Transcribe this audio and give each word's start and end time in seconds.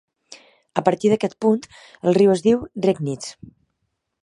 A 0.81 0.83
partir 0.87 1.11
d'aquest 1.11 1.35
punt 1.45 1.61
el 1.75 2.17
riu 2.19 2.33
es 2.39 2.43
diu 2.49 2.65
Regnitz. 2.89 3.31